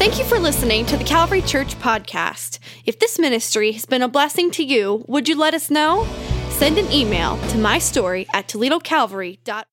[0.00, 2.58] Thank you for listening to the Calvary Church podcast.
[2.86, 6.08] If this ministry has been a blessing to you, would you let us know?
[6.48, 9.66] Send an email to mystory at toledocalvary.org.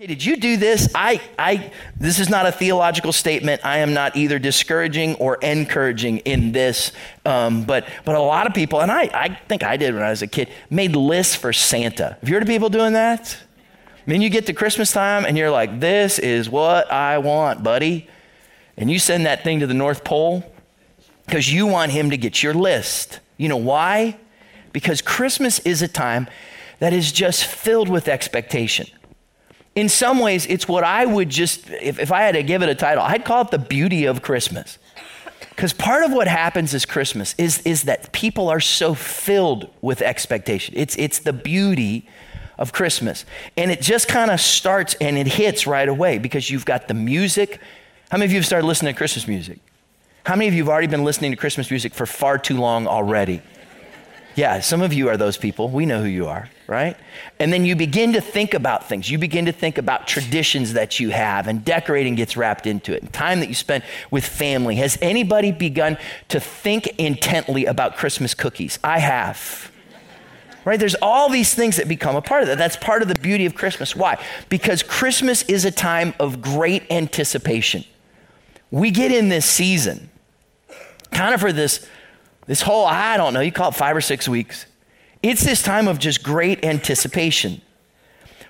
[0.00, 0.88] Hey, did you do this?
[0.96, 3.64] I, I, this is not a theological statement.
[3.64, 6.90] I am not either discouraging or encouraging in this.
[7.24, 10.10] Um, but, but a lot of people, and I, I think I did when I
[10.10, 12.16] was a kid, made lists for Santa.
[12.18, 13.38] Have you heard of people doing that?
[14.06, 18.08] Mean, you get to Christmas time and you're like, this is what I want, buddy.
[18.76, 20.50] And you send that thing to the North Pole
[21.26, 23.20] because you want him to get your list.
[23.36, 24.16] You know why?
[24.72, 26.28] Because Christmas is a time
[26.78, 28.86] that is just filled with expectation.
[29.74, 32.68] In some ways, it's what I would just, if, if I had to give it
[32.68, 34.78] a title, I'd call it the beauty of Christmas.
[35.50, 40.00] Because part of what happens is Christmas is, is that people are so filled with
[40.00, 40.74] expectation.
[40.76, 42.08] It's, it's the beauty
[42.60, 43.24] of Christmas.
[43.56, 46.94] And it just kind of starts and it hits right away because you've got the
[46.94, 47.58] music.
[48.10, 49.58] How many of you have started listening to Christmas music?
[50.24, 52.86] How many of you have already been listening to Christmas music for far too long
[52.86, 53.40] already?
[54.36, 55.68] Yeah, some of you are those people.
[55.68, 56.96] We know who you are, right?
[57.40, 59.10] And then you begin to think about things.
[59.10, 63.02] You begin to think about traditions that you have, and decorating gets wrapped into it,
[63.02, 64.76] and time that you spend with family.
[64.76, 68.78] Has anybody begun to think intently about Christmas cookies?
[68.84, 69.69] I have
[70.64, 70.78] right?
[70.78, 72.58] There's all these things that become a part of that.
[72.58, 73.96] That's part of the beauty of Christmas.
[73.96, 74.22] Why?
[74.48, 77.84] Because Christmas is a time of great anticipation.
[78.70, 80.10] We get in this season
[81.10, 81.86] kind of for this,
[82.46, 84.66] this whole, I don't know, you call it five or six weeks.
[85.22, 87.60] It's this time of just great anticipation.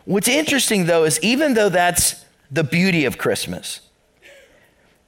[0.05, 3.81] What's interesting though is even though that's the beauty of Christmas,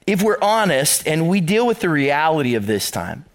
[0.05, 3.25] if we're honest and we deal with the reality of this time,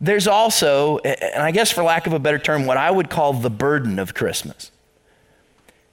[0.00, 3.32] there's also, and I guess for lack of a better term, what I would call
[3.32, 4.70] the burden of Christmas.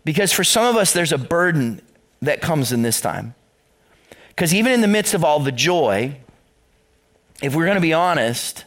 [0.04, 1.82] Because for some of us, there's a burden
[2.22, 3.34] that comes in this time.
[4.30, 6.18] Because even in the midst of all the joy,
[7.42, 8.66] if we're going to be honest,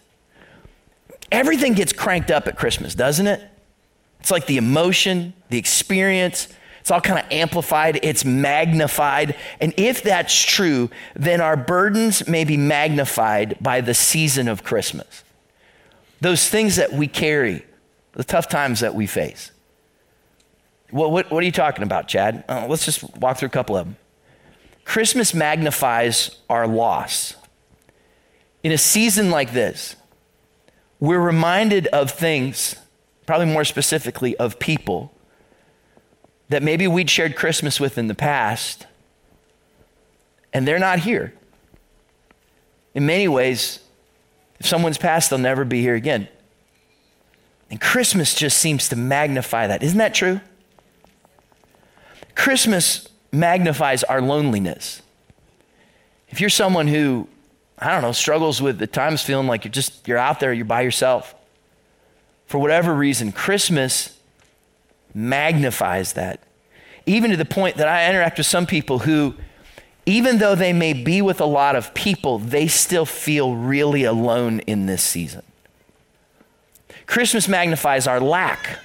[1.30, 3.40] everything gets cranked up at Christmas, doesn't it?
[4.18, 6.48] It's like the emotion, the experience,
[6.80, 9.36] it's all kind of amplified, it's magnified.
[9.60, 15.22] And if that's true, then our burdens may be magnified by the season of Christmas
[16.20, 17.64] those things that we carry,
[18.12, 19.52] the tough times that we face.
[20.90, 22.44] What, what, what are you talking about, Chad?
[22.48, 23.96] Uh, let's just walk through a couple of them.
[24.84, 27.34] Christmas magnifies our loss.
[28.62, 29.96] In a season like this,
[30.98, 32.74] we're reminded of things,
[33.26, 35.12] probably more specifically of people,
[36.48, 38.86] that maybe we'd shared Christmas with in the past,
[40.52, 41.34] and they're not here.
[42.94, 43.80] In many ways,
[44.60, 46.28] if someone's passed, they'll never be here again.
[47.70, 49.82] And Christmas just seems to magnify that.
[49.82, 50.40] Isn't that true?
[52.34, 55.02] Christmas magnifies our loneliness.
[56.28, 57.28] If you're someone who,
[57.78, 60.64] I don't know, struggles with the times feeling like you're just, you're out there, you're
[60.64, 61.34] by yourself,
[62.46, 64.18] for whatever reason, Christmas
[65.14, 66.42] magnifies that.
[67.06, 69.34] Even to the point that I interact with some people who
[70.08, 74.60] even though they may be with a lot of people, they still feel really alone
[74.60, 75.42] in this season.
[77.04, 78.78] Christmas magnifies our lack,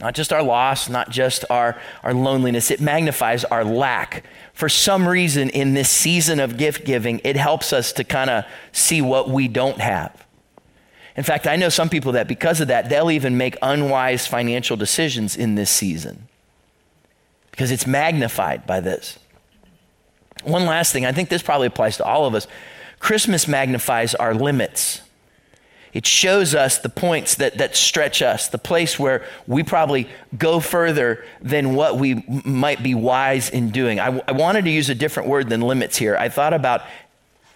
[0.00, 4.24] not just our loss, not just our, our loneliness, it magnifies our lack.
[4.52, 8.44] For some reason, in this season of gift giving, it helps us to kind of
[8.72, 10.26] see what we don't have.
[11.16, 14.76] In fact, I know some people that because of that, they'll even make unwise financial
[14.76, 16.26] decisions in this season
[17.52, 19.16] because it's magnified by this.
[20.44, 22.46] One last thing, I think this probably applies to all of us.
[22.98, 25.02] Christmas magnifies our limits.
[25.92, 30.60] It shows us the points that, that stretch us, the place where we probably go
[30.60, 33.98] further than what we might be wise in doing.
[33.98, 36.16] I, I wanted to use a different word than limits here.
[36.16, 36.82] I thought about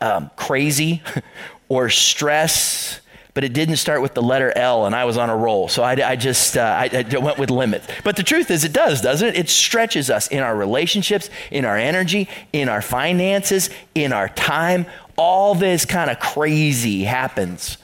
[0.00, 1.02] um, crazy
[1.68, 3.00] or stress
[3.34, 5.68] but it didn't start with the letter L, and I was on a roll.
[5.68, 7.82] So I, I just uh, I, I went with limit.
[8.04, 9.36] But the truth is, it does, doesn't it?
[9.36, 14.86] It stretches us in our relationships, in our energy, in our finances, in our time.
[15.16, 17.76] All this kind of crazy happens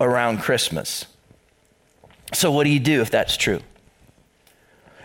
[0.00, 1.04] around Christmas.
[2.32, 3.60] So, what do you do if that's true?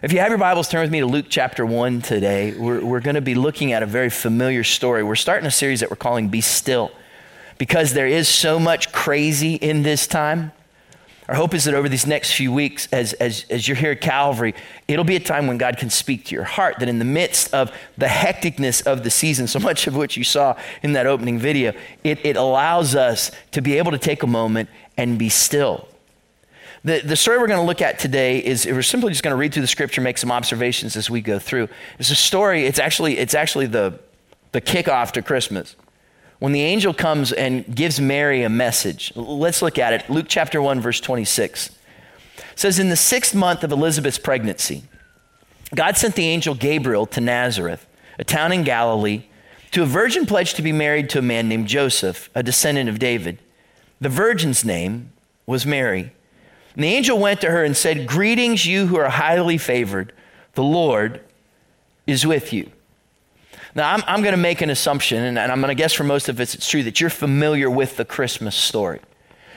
[0.01, 2.53] If you have your Bibles, turn with me to Luke chapter 1 today.
[2.57, 5.03] We're, we're going to be looking at a very familiar story.
[5.03, 6.91] We're starting a series that we're calling Be Still
[7.61, 10.51] because there is so much crazy in this time.
[11.29, 14.01] Our hope is that over these next few weeks, as, as, as you're here at
[14.01, 14.55] Calvary,
[14.87, 16.77] it'll be a time when God can speak to your heart.
[16.79, 20.23] That in the midst of the hecticness of the season, so much of which you
[20.23, 21.73] saw in that opening video,
[22.03, 24.67] it, it allows us to be able to take a moment
[24.97, 25.87] and be still.
[26.83, 29.37] The, the story we're going to look at today is we're simply just going to
[29.37, 31.69] read through the scripture, make some observations as we go through.
[31.99, 33.99] It's a story, it's actually, it's actually the,
[34.51, 35.75] the kickoff to Christmas.
[36.41, 40.09] When the angel comes and gives Mary a message, let's look at it.
[40.09, 41.75] Luke chapter 1, verse 26 it
[42.55, 44.81] says, In the sixth month of Elizabeth's pregnancy,
[45.75, 47.85] God sent the angel Gabriel to Nazareth,
[48.17, 49.25] a town in Galilee,
[49.69, 52.97] to a virgin pledged to be married to a man named Joseph, a descendant of
[52.97, 53.37] David.
[53.99, 55.11] The virgin's name
[55.45, 56.11] was Mary.
[56.73, 60.11] And the angel went to her and said, Greetings, you who are highly favored.
[60.53, 61.21] The Lord
[62.07, 62.71] is with you.
[63.75, 66.03] Now, I'm, I'm going to make an assumption, and, and I'm going to guess for
[66.03, 68.99] most of us it's true, that you're familiar with the Christmas story.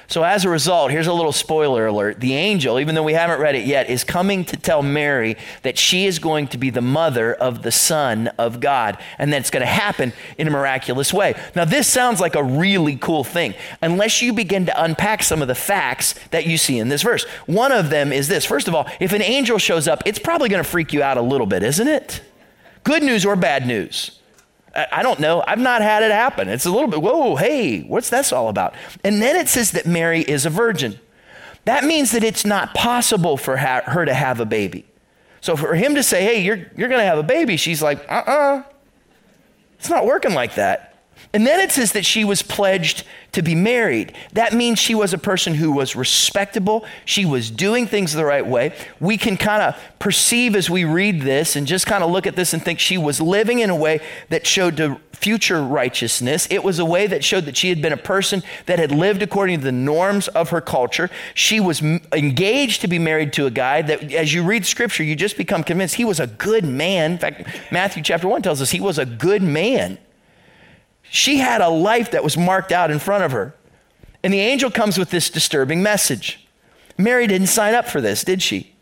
[0.06, 2.20] So, as a result, here's a little spoiler alert.
[2.20, 5.78] The angel, even though we haven't read it yet, is coming to tell Mary that
[5.78, 9.50] she is going to be the mother of the Son of God, and that it's
[9.50, 11.34] going to happen in a miraculous way.
[11.56, 15.48] Now, this sounds like a really cool thing, unless you begin to unpack some of
[15.48, 17.24] the facts that you see in this verse.
[17.46, 20.50] One of them is this first of all, if an angel shows up, it's probably
[20.50, 22.20] going to freak you out a little bit, isn't it?
[22.84, 24.20] Good news or bad news?
[24.74, 25.42] I don't know.
[25.46, 26.48] I've not had it happen.
[26.48, 28.74] It's a little bit, whoa, hey, what's this all about?
[29.04, 30.98] And then it says that Mary is a virgin.
[31.64, 34.84] That means that it's not possible for her to have a baby.
[35.40, 37.98] So for him to say, hey, you're, you're going to have a baby, she's like,
[38.10, 38.32] uh uh-uh.
[38.32, 38.62] uh.
[39.78, 40.93] It's not working like that.
[41.32, 44.14] And then it says that she was pledged to be married.
[44.34, 46.86] That means she was a person who was respectable.
[47.04, 48.72] She was doing things the right way.
[49.00, 52.36] We can kind of perceive as we read this and just kind of look at
[52.36, 56.46] this and think she was living in a way that showed future righteousness.
[56.50, 59.20] It was a way that showed that she had been a person that had lived
[59.20, 61.10] according to the norms of her culture.
[61.34, 65.16] She was engaged to be married to a guy that, as you read scripture, you
[65.16, 67.12] just become convinced he was a good man.
[67.12, 69.98] In fact, Matthew chapter 1 tells us he was a good man.
[71.14, 73.54] She had a life that was marked out in front of her.
[74.24, 76.44] And the angel comes with this disturbing message.
[76.98, 78.74] Mary didn't sign up for this, did she?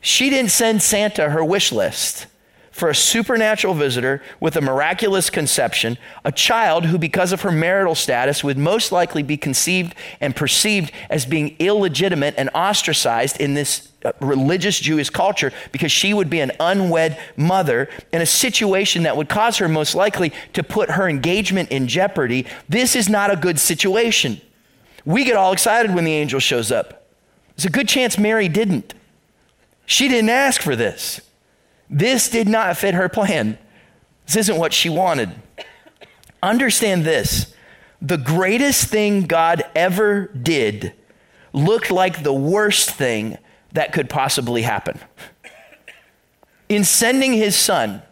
[0.00, 2.28] She didn't send Santa her wish list
[2.70, 7.94] for a supernatural visitor with a miraculous conception, a child who, because of her marital
[7.94, 13.90] status, would most likely be conceived and perceived as being illegitimate and ostracized in this
[14.04, 19.16] uh, religious Jewish culture because she would be an unwed mother in a situation that
[19.16, 22.46] would cause her most likely to put her engagement in jeopardy.
[22.68, 24.40] This is not a good situation.
[25.04, 27.08] We get all excited when the angel shows up.
[27.56, 28.94] There's a good chance Mary didn't.
[29.86, 31.20] She didn't ask for this.
[31.90, 33.58] This did not fit her plan.
[34.26, 35.30] This isn't what she wanted.
[36.42, 37.52] Understand this
[38.00, 40.94] the greatest thing God ever did
[41.52, 43.36] looked like the worst thing
[43.72, 44.98] that could possibly happen.
[46.68, 48.02] In sending his son,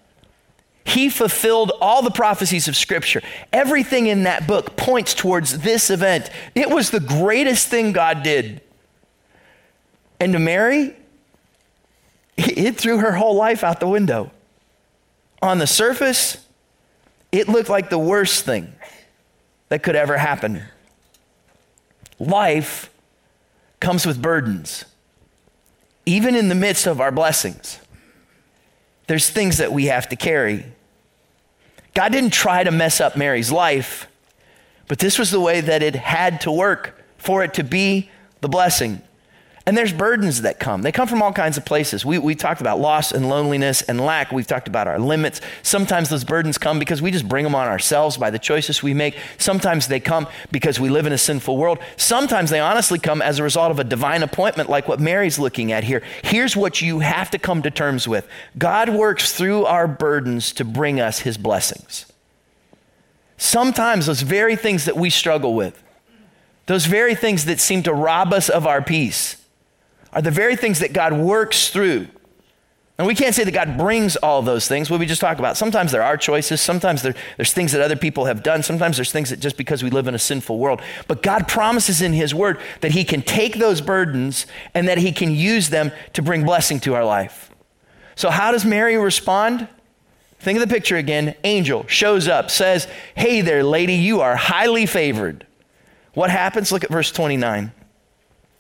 [0.85, 3.23] he fulfilled all the prophecies of Scripture.
[3.53, 6.31] Everything in that book points towards this event.
[6.55, 8.61] It was the greatest thing God did.
[10.19, 10.97] And to Mary,
[12.39, 14.31] it threw her whole life out the window.
[15.43, 16.45] On the surface,
[17.31, 18.73] it looked like the worst thing
[19.69, 20.63] that could ever happen.
[22.19, 22.91] Life
[23.81, 24.85] comes with burdens
[26.09, 27.79] even in the midst of our blessings,
[29.09, 30.65] there's things that we have to carry.
[31.93, 34.09] God didn't try to mess up Mary's life,
[34.87, 38.49] but this was the way that it had to work for it to be the
[38.49, 39.03] blessing.
[39.69, 40.81] And there's burdens that come.
[40.81, 42.03] They come from all kinds of places.
[42.03, 44.33] We, we talked about loss and loneliness and lack.
[44.33, 45.43] We've talked about our limits.
[45.63, 48.95] Sometimes those burdens come because we just bring them on ourselves by the choices we
[48.95, 49.19] make.
[49.37, 51.81] Sometimes they come because we live in a sinful world.
[51.99, 55.71] Sometimes they honestly come as a result of a divine appointment, like what Mary's looking
[55.71, 56.03] at here.
[56.25, 58.27] Here's what you have to come to terms with
[58.57, 62.07] God works through our burdens to bring us his blessings.
[63.37, 65.85] Sometimes those very things that we struggle with,
[66.65, 69.37] those very things that seem to rob us of our peace,
[70.13, 72.09] are the very things that God works through.
[72.99, 74.91] And we can't say that God brings all those things.
[74.91, 75.57] What we just talked about.
[75.57, 76.61] Sometimes there are choices.
[76.61, 78.65] Sometimes there, there's things that other people have done.
[78.65, 80.83] Sometimes there's things that just because we live in a sinful world.
[81.07, 85.13] But God promises in His Word that He can take those burdens and that He
[85.13, 87.53] can use them to bring blessing to our life.
[88.17, 89.69] So, how does Mary respond?
[90.41, 91.37] Think of the picture again.
[91.45, 95.47] Angel shows up, says, Hey there, lady, you are highly favored.
[96.15, 96.73] What happens?
[96.73, 97.73] Look at verse 29.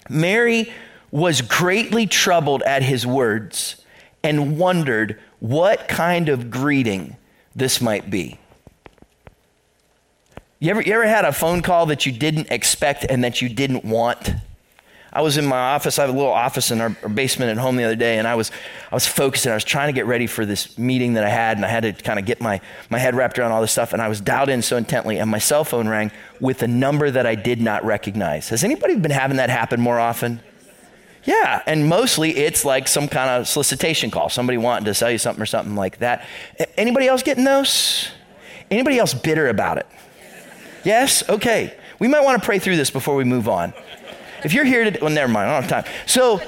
[0.09, 0.73] Mary
[1.11, 3.83] was greatly troubled at his words
[4.23, 7.17] and wondered what kind of greeting
[7.55, 8.39] this might be.
[10.61, 13.49] You ever, you ever had a phone call that you didn't expect and that you
[13.49, 14.33] didn't want?
[15.13, 15.99] I was in my office.
[15.99, 18.35] I have a little office in our, basement at home the other day, and I
[18.35, 18.51] was,
[18.91, 19.53] I was focusing.
[19.53, 21.83] I was trying to get ready for this meeting that I had, and I had
[21.85, 22.61] to kind of get my,
[22.91, 25.31] my head wrapped around all this stuff, and I was dialed in so intently, and
[25.31, 26.11] my cell phone rang
[26.41, 28.51] with a number that I did not recognize.
[28.51, 30.41] Has anybody been having that happen more often?
[31.25, 35.19] Yeah, and mostly it's like some kind of solicitation call, somebody wanting to sell you
[35.19, 36.27] something or something like that.
[36.77, 38.09] Anybody else getting those?
[38.71, 39.87] Anybody else bitter about it?
[40.85, 41.29] Yes?
[41.29, 41.75] Okay.
[41.99, 43.75] We might want to pray through this before we move on.
[44.45, 45.93] If you're here to, well, never mind, I don't have time.
[46.07, 46.41] So,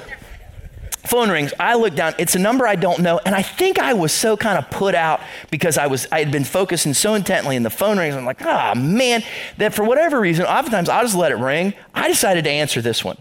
[1.05, 1.53] phone rings.
[1.59, 2.13] I look down.
[2.17, 4.95] It's a number I don't know, and I think I was so kind of put
[4.95, 8.15] out because I was I had been focusing so intently, and the phone rings.
[8.15, 9.23] I'm like, ah, oh, man,
[9.57, 11.73] that for whatever reason, oftentimes I'll just let it ring.
[11.93, 13.17] I decided to answer this one.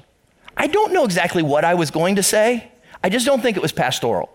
[0.60, 2.70] I don't know exactly what I was going to say.
[3.02, 4.28] I just don't think it was pastoral.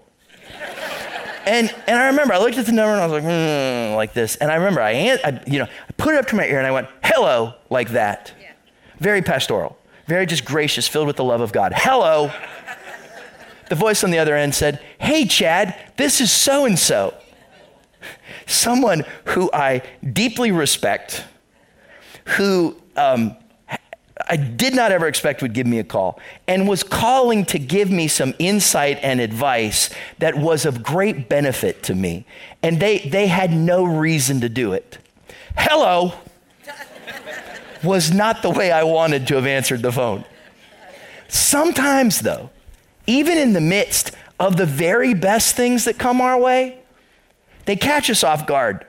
[1.45, 4.13] And, and I remember I looked at the number and I was like, hmm, like
[4.13, 4.35] this.
[4.37, 6.65] And I remember I, I, you know, I put it up to my ear and
[6.65, 8.33] I went, hello, like that.
[8.41, 8.53] Yeah.
[8.97, 9.77] Very pastoral,
[10.07, 11.73] very just gracious, filled with the love of God.
[11.75, 12.31] Hello.
[13.69, 17.13] the voice on the other end said, hey, Chad, this is so and so.
[18.47, 21.23] Someone who I deeply respect,
[22.25, 23.37] who um,
[24.27, 27.91] I did not ever expect would give me a call and was calling to give
[27.91, 32.25] me some insight and advice that was of great benefit to me.
[32.63, 34.97] And they, they had no reason to do it.
[35.57, 36.13] Hello
[37.83, 40.25] was not the way I wanted to have answered the phone.
[41.27, 42.49] Sometimes, though,
[43.07, 46.79] even in the midst of the very best things that come our way,
[47.65, 48.85] they catch us off guard.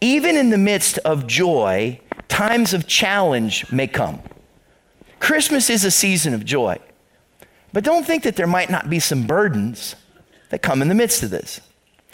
[0.00, 4.20] Even in the midst of joy, times of challenge may come.
[5.26, 6.78] Christmas is a season of joy.
[7.72, 9.96] But don't think that there might not be some burdens
[10.50, 11.60] that come in the midst of this.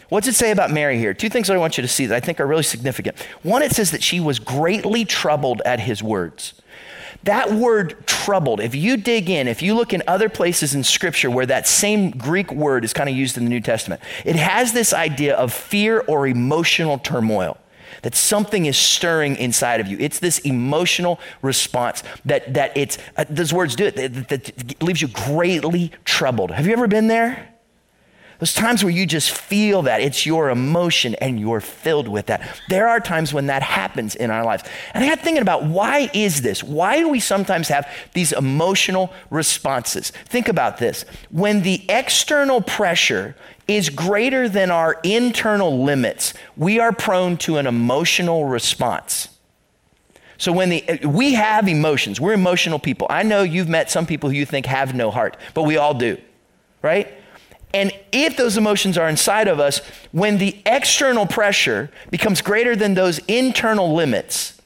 [0.09, 1.13] What's it say about Mary here?
[1.13, 3.21] Two things I want you to see that I think are really significant.
[3.43, 6.55] One, it says that she was greatly troubled at his words.
[7.25, 11.31] That word troubled, if you dig in, if you look in other places in Scripture
[11.31, 14.73] where that same Greek word is kind of used in the New Testament, it has
[14.73, 17.59] this idea of fear or emotional turmoil
[18.03, 19.97] that something is stirring inside of you.
[19.99, 25.01] It's this emotional response that, that it's, uh, those words do it, that, that leaves
[25.01, 26.51] you greatly troubled.
[26.51, 27.49] Have you ever been there?
[28.43, 32.59] Those times where you just feel that it's your emotion and you're filled with that.
[32.69, 34.65] There are times when that happens in our lives.
[34.95, 36.61] And I got thinking about why is this?
[36.65, 40.11] Why do we sometimes have these emotional responses?
[40.11, 41.05] Think about this.
[41.31, 43.37] When the external pressure
[43.69, 49.29] is greater than our internal limits, we are prone to an emotional response.
[50.39, 53.07] So when the we have emotions, we're emotional people.
[53.09, 55.95] I know you've met some people who you think have no heart, but we all
[55.95, 56.19] do.
[56.83, 57.13] Right?
[57.75, 62.95] And if those emotions are inside of us, when the external pressure becomes greater than
[62.95, 64.61] those internal limits,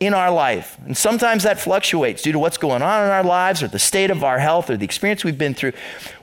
[0.00, 0.78] in our life.
[0.86, 4.10] And sometimes that fluctuates due to what's going on in our lives or the state
[4.10, 5.72] of our health or the experience we've been through.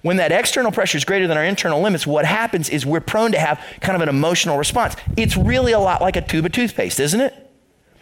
[0.02, 3.34] When that external pressure is greater than our internal limits, what happens is we're prone
[3.34, 4.96] to have kind of an emotional response.
[5.18, 7.34] It's really a lot like a tube of toothpaste, isn't it?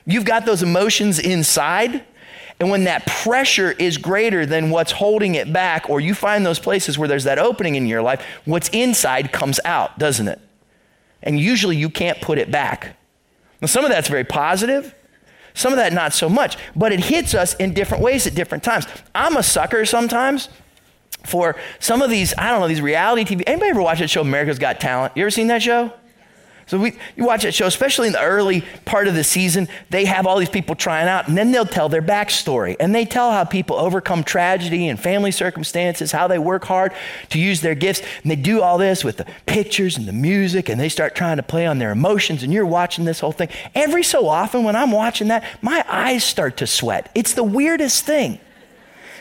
[0.06, 2.04] You've got those emotions inside.
[2.60, 6.60] And when that pressure is greater than what's holding it back, or you find those
[6.60, 10.40] places where there's that opening in your life, what's inside comes out, doesn't it?
[11.24, 12.96] And usually you can't put it back.
[13.60, 14.94] Now, some of that's very positive,
[15.54, 18.64] some of that, not so much, but it hits us in different ways at different
[18.64, 18.86] times.
[19.14, 20.50] I'm a sucker sometimes
[21.26, 23.44] for some of these, I don't know, these reality TV.
[23.48, 25.14] Anybody ever watch that show, America's Got Talent?
[25.16, 25.94] You ever seen that show?
[26.66, 30.06] So we, you watch that show, especially in the early part of the season, they
[30.06, 32.76] have all these people trying out, and then they'll tell their backstory.
[32.80, 36.94] And they tell how people overcome tragedy and family circumstances, how they work hard
[37.30, 38.02] to use their gifts.
[38.22, 41.38] And they do all this with the pictures and the music, and they start trying
[41.38, 42.44] to play on their emotions.
[42.44, 43.50] And you're watching this whole thing.
[43.76, 47.12] Every so often, when I'm watching that, my eyes start to sweat.
[47.14, 48.40] It's the weirdest thing.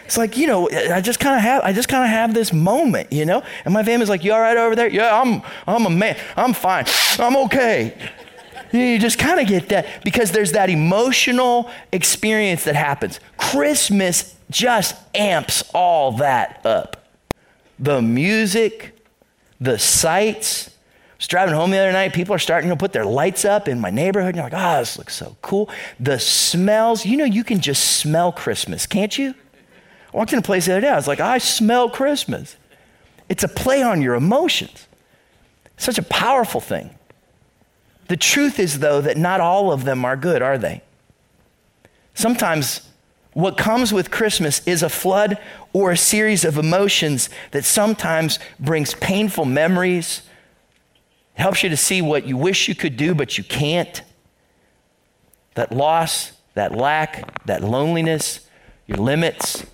[0.04, 2.52] It's like, you know, I just kind of have, I just kind of have this
[2.52, 3.42] moment, you know?
[3.64, 4.88] And my family's like, you all right over there?
[4.88, 6.16] Yeah, I'm, I'm a man.
[6.36, 6.84] I'm fine.
[7.18, 7.96] I'm okay.
[8.72, 13.20] You just kind of get that because there's that emotional experience that happens.
[13.36, 17.06] Christmas just amps all that up.
[17.78, 18.96] The music,
[19.60, 20.68] the sights.
[20.68, 20.72] I
[21.18, 22.14] was driving home the other night.
[22.14, 24.30] People are starting to put their lights up in my neighborhood.
[24.30, 25.70] And you're like, oh, this looks so cool.
[26.00, 27.04] The smells.
[27.04, 29.34] You know, you can just smell Christmas, can't you?
[30.12, 30.88] Walked in a place the other day.
[30.90, 32.56] I was like, I smell Christmas.
[33.28, 34.86] It's a play on your emotions.
[35.76, 36.90] Such a powerful thing.
[38.08, 40.82] The truth is, though, that not all of them are good, are they?
[42.14, 42.88] Sometimes
[43.32, 45.38] what comes with Christmas is a flood
[45.72, 50.22] or a series of emotions that sometimes brings painful memories,
[51.34, 54.02] helps you to see what you wish you could do, but you can't.
[55.54, 58.40] That loss, that lack, that loneliness,
[58.86, 59.64] your limits.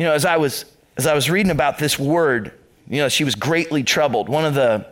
[0.00, 0.64] You know, as I was
[0.96, 2.52] as I was reading about this word,
[2.88, 4.30] you know, she was greatly troubled.
[4.30, 4.86] One of the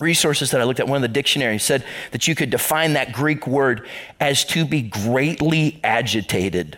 [0.00, 3.12] resources that I looked at, one of the dictionaries said that you could define that
[3.12, 3.86] Greek word
[4.18, 6.76] as to be greatly agitated.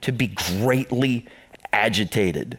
[0.00, 1.26] To be greatly
[1.72, 2.58] agitated.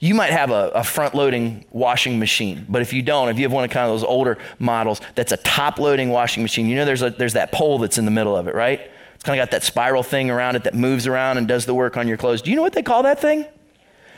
[0.00, 3.44] You might have a, a front loading washing machine, but if you don't, if you
[3.44, 6.76] have one of kind of those older models that's a top loading washing machine, you
[6.76, 8.90] know there's, a, there's that pole that's in the middle of it, right?
[9.18, 11.74] It's kind of got that spiral thing around it that moves around and does the
[11.74, 12.40] work on your clothes.
[12.40, 13.46] Do you know what they call that thing?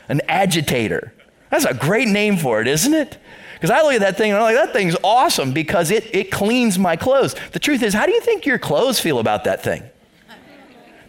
[0.09, 1.11] An agitator.
[1.49, 3.17] That's a great name for it, isn't it?
[3.55, 6.29] Because I look at that thing and I'm like, that thing's awesome because it, it
[6.29, 7.35] cleans my clothes.
[7.51, 9.81] The truth is, how do you think your clothes feel about that thing?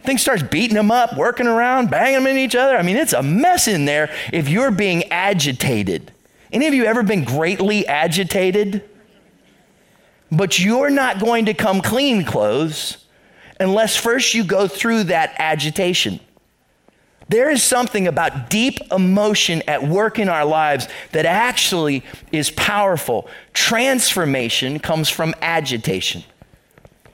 [0.01, 2.75] Thing starts beating them up, working around, banging them in each other.
[2.75, 6.11] I mean, it's a mess in there if you're being agitated.
[6.51, 8.89] Any of you ever been greatly agitated?
[10.31, 13.02] But you're not going to come clean clothes
[13.63, 16.19] unless first you go through that agitation.
[17.29, 23.27] There is something about deep emotion at work in our lives that actually is powerful.
[23.53, 26.23] Transformation comes from agitation.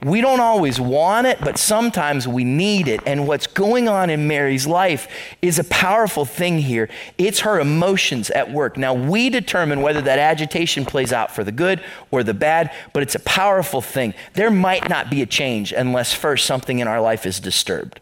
[0.02, 3.02] We don't always want it, but sometimes we need it.
[3.06, 5.10] And what's going on in Mary's life
[5.42, 6.88] is a powerful thing here.
[7.18, 8.78] It's her emotions at work.
[8.78, 13.04] Now, we determine whether that agitation plays out for the good or the bad, but
[13.04, 14.14] it's a powerful thing.
[14.36, 18.00] There might not be a change unless first something in our life is disturbed.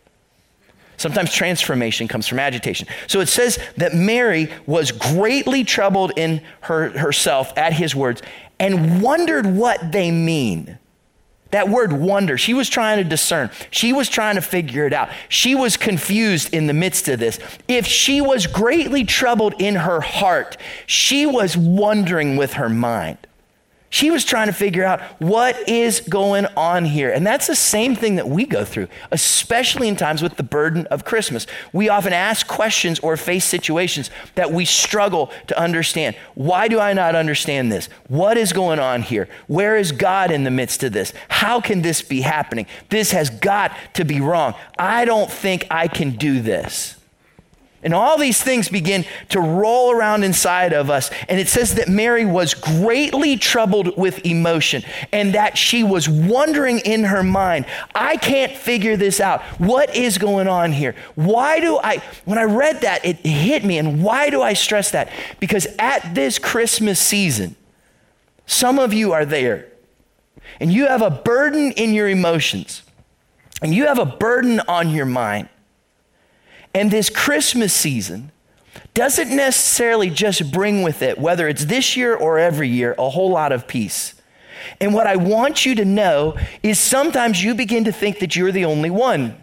[0.97, 2.87] Sometimes transformation comes from agitation.
[3.07, 8.21] So it says that Mary was greatly troubled in her, herself at his words
[8.59, 10.77] and wondered what they mean.
[11.51, 13.49] That word wonder, she was trying to discern.
[13.71, 15.09] She was trying to figure it out.
[15.29, 17.39] She was confused in the midst of this.
[17.67, 23.17] If she was greatly troubled in her heart, she was wondering with her mind.
[23.97, 27.09] She was trying to figure out what is going on here.
[27.09, 30.85] And that's the same thing that we go through, especially in times with the burden
[30.91, 31.47] of Christmas.
[31.73, 36.15] We often ask questions or face situations that we struggle to understand.
[36.35, 37.89] Why do I not understand this?
[38.07, 39.27] What is going on here?
[39.47, 41.11] Where is God in the midst of this?
[41.29, 42.67] How can this be happening?
[42.89, 44.53] This has got to be wrong.
[44.77, 46.96] I don't think I can do this.
[47.87, 51.09] And all these things begin to roll around inside of us.
[51.29, 56.79] And it says that Mary was greatly troubled with emotion and that she was wondering
[56.79, 59.41] in her mind, I can't figure this out.
[59.57, 60.95] What is going on here?
[61.15, 63.77] Why do I, when I read that, it hit me.
[63.77, 65.09] And why do I stress that?
[65.39, 67.55] Because at this Christmas season,
[68.45, 69.65] some of you are there
[70.59, 72.83] and you have a burden in your emotions
[73.61, 75.47] and you have a burden on your mind.
[76.77, 78.31] And this Christmas season
[78.93, 83.31] doesn't necessarily just bring with it, whether it's this year or every year, a whole
[83.31, 84.13] lot of peace.
[84.79, 88.51] And what I want you to know is sometimes you begin to think that you're
[88.51, 89.41] the only one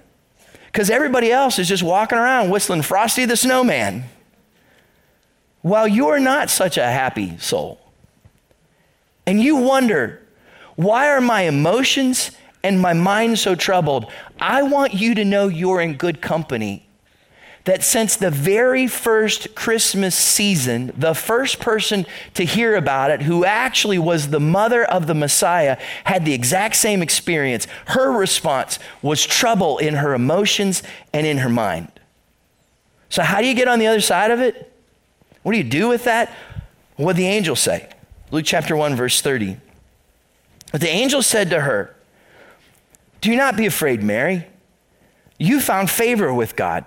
[0.66, 4.04] because everybody else is just walking around whistling Frosty the Snowman
[5.62, 7.80] while you're not such a happy soul.
[9.26, 10.22] And you wonder,
[10.76, 12.30] why are my emotions
[12.62, 14.06] and my mind so troubled?
[14.38, 16.84] I want you to know you're in good company
[17.64, 23.44] that since the very first Christmas season, the first person to hear about it, who
[23.44, 27.66] actually was the mother of the Messiah, had the exact same experience.
[27.86, 31.88] Her response was trouble in her emotions and in her mind.
[33.08, 34.70] So, how do you get on the other side of it?
[35.42, 36.32] What do you do with that?
[36.96, 37.88] What did the angel say?
[38.30, 39.56] Luke chapter 1, verse 30.
[40.72, 41.94] But the angel said to her,
[43.20, 44.46] Do not be afraid, Mary.
[45.38, 46.84] You found favor with God.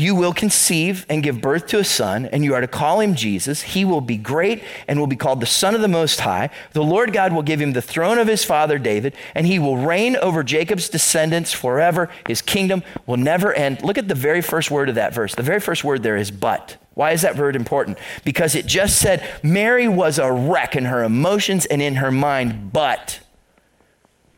[0.00, 3.14] You will conceive and give birth to a son, and you are to call him
[3.14, 3.60] Jesus.
[3.60, 6.48] He will be great and will be called the Son of the Most High.
[6.72, 9.76] The Lord God will give him the throne of his father David, and he will
[9.76, 12.08] reign over Jacob's descendants forever.
[12.26, 13.82] His kingdom will never end.
[13.82, 15.34] Look at the very first word of that verse.
[15.34, 16.78] The very first word there is but.
[16.94, 17.98] Why is that word important?
[18.24, 22.72] Because it just said Mary was a wreck in her emotions and in her mind,
[22.72, 23.20] but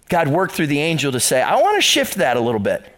[0.09, 2.92] God worked through the angel to say, I want to shift that a little bit.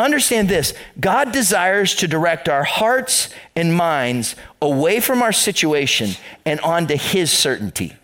[0.00, 6.10] Understand this God desires to direct our hearts and minds away from our situation
[6.44, 7.94] and onto His certainty.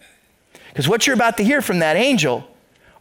[0.68, 2.46] Because what you're about to hear from that angel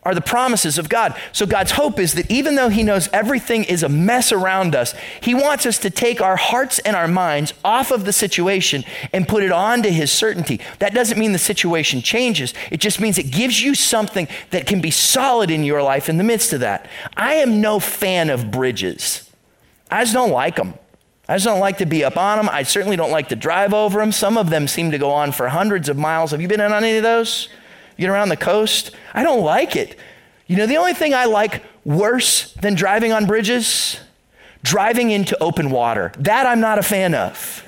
[0.05, 1.19] are the promises of God.
[1.31, 4.93] So God's hope is that even though He knows everything is a mess around us,
[5.19, 9.27] He wants us to take our hearts and our minds off of the situation and
[9.27, 10.61] put it onto His certainty.
[10.77, 14.79] That doesn't mean the situation changes, it just means it gives you something that can
[14.79, 16.87] be solid in your life in the midst of that.
[17.17, 19.29] I am no fan of bridges,
[19.89, 20.75] I just don't like them.
[21.27, 22.49] I just don't like to be up on them.
[22.49, 24.11] I certainly don't like to drive over them.
[24.11, 26.29] Some of them seem to go on for hundreds of miles.
[26.29, 27.49] Have you been on any of those?
[27.97, 28.91] Get around the coast.
[29.13, 29.97] I don't like it.
[30.47, 33.99] You know, the only thing I like worse than driving on bridges,
[34.63, 36.11] driving into open water.
[36.19, 37.63] That I'm not a fan of.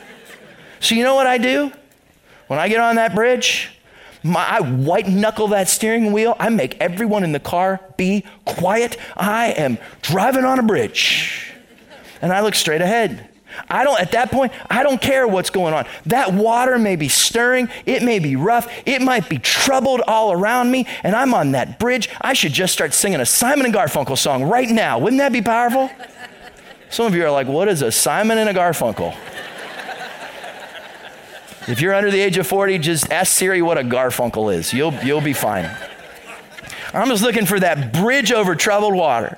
[0.80, 1.72] So, you know what I do?
[2.48, 3.70] When I get on that bridge,
[4.24, 6.36] my, I white knuckle that steering wheel.
[6.40, 8.98] I make everyone in the car be quiet.
[9.16, 11.54] I am driving on a bridge.
[12.22, 13.30] And I look straight ahead.
[13.70, 15.86] I don't, at that point, I don't care what's going on.
[16.06, 20.72] That water may be stirring, it may be rough, it might be troubled all around
[20.72, 22.10] me, and I'm on that bridge.
[22.22, 25.00] I should just start singing a Simon and Garfunkel song right now.
[25.00, 25.89] Wouldn't that be powerful?
[26.89, 29.15] Some of you are like, what is a Simon and a Garfunkel?
[31.67, 34.74] if you're under the age of 40, just ask Siri what a Garfunkel is.
[34.74, 35.70] You'll, you'll be fine.
[36.93, 39.38] I'm just looking for that bridge over troubled water.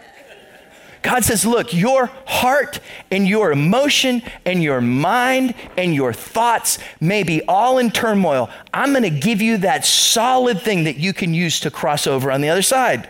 [1.02, 7.24] God says, Look, your heart and your emotion and your mind and your thoughts may
[7.24, 8.50] be all in turmoil.
[8.74, 12.32] I'm going to give you that solid thing that you can use to cross over
[12.32, 13.10] on the other side.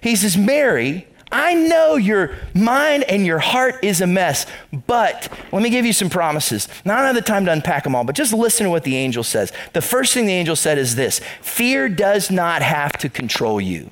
[0.00, 4.46] He says, Mary, I know your mind and your heart is a mess,
[4.86, 6.68] but let me give you some promises.
[6.84, 8.84] Now, I don't have the time to unpack them all, but just listen to what
[8.84, 9.52] the angel says.
[9.74, 13.90] The first thing the angel said is this fear does not have to control you.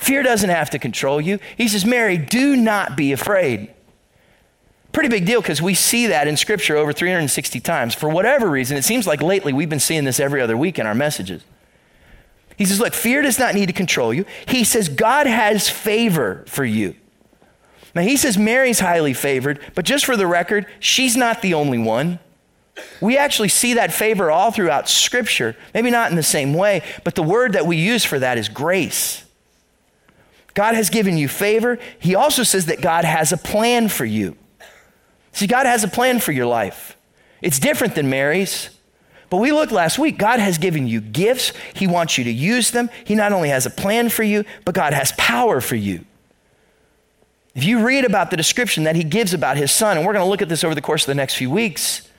[0.00, 1.38] Fear doesn't have to control you.
[1.56, 3.72] He says, Mary, do not be afraid.
[4.92, 7.94] Pretty big deal because we see that in Scripture over 360 times.
[7.94, 10.86] For whatever reason, it seems like lately we've been seeing this every other week in
[10.86, 11.42] our messages.
[12.56, 14.24] He says, Look, fear does not need to control you.
[14.46, 16.96] He says, God has favor for you.
[17.94, 21.78] Now, he says Mary's highly favored, but just for the record, she's not the only
[21.78, 22.18] one.
[23.00, 25.56] We actually see that favor all throughout Scripture.
[25.74, 28.48] Maybe not in the same way, but the word that we use for that is
[28.48, 29.24] grace.
[30.58, 31.78] God has given you favor.
[32.00, 34.36] He also says that God has a plan for you.
[35.30, 36.96] See, God has a plan for your life.
[37.40, 38.68] It's different than Mary's.
[39.30, 40.18] But we looked last week.
[40.18, 41.52] God has given you gifts.
[41.74, 42.90] He wants you to use them.
[43.04, 46.04] He not only has a plan for you, but God has power for you.
[47.54, 50.24] If you read about the description that He gives about His Son, and we're going
[50.24, 52.10] to look at this over the course of the next few weeks,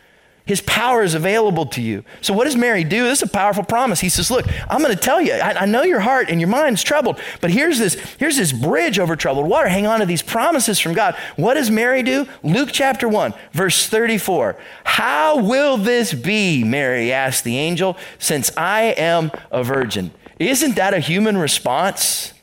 [0.50, 2.04] his power is available to you.
[2.22, 3.04] So, what does Mary do?
[3.04, 4.00] This is a powerful promise.
[4.00, 6.50] He says, Look, I'm going to tell you, I, I, know your heart and your
[6.50, 9.70] mind's troubled, but here's this, here's this bridge over troubled water.
[9.70, 11.16] Hang on to these promises from God.
[11.36, 12.26] What does Mary do?
[12.42, 14.58] Luke chapter 1, verse 34.
[14.86, 20.10] How will this be, Mary asked the angel, since I am a virgin?
[20.40, 22.34] Isn't that a human response?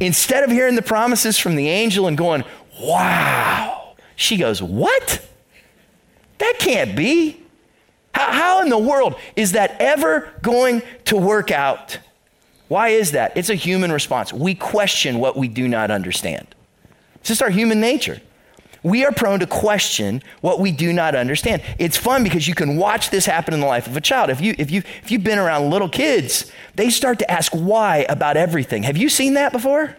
[0.00, 2.44] Instead of hearing the promises from the angel and going,
[2.80, 5.28] Wow, she goes, What?
[6.38, 7.41] That can't be.
[8.14, 11.98] How, how in the world is that ever going to work out?
[12.68, 13.36] Why is that?
[13.36, 14.32] It's a human response.
[14.32, 16.54] We question what we do not understand.
[17.16, 18.20] It's just our human nature.
[18.82, 21.62] We are prone to question what we do not understand.
[21.78, 24.28] It's fun because you can watch this happen in the life of a child.
[24.28, 28.06] If, you, if, you, if you've been around little kids, they start to ask why
[28.08, 28.82] about everything.
[28.82, 29.96] Have you seen that before?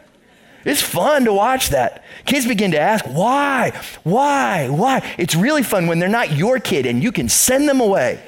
[0.65, 2.03] It's fun to watch that.
[2.25, 3.71] Kids begin to ask, why?
[4.03, 4.69] Why?
[4.69, 5.15] Why?
[5.17, 8.21] It's really fun when they're not your kid and you can send them away.